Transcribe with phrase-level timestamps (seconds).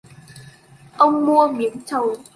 [0.97, 2.15] Ông mua miếng trầu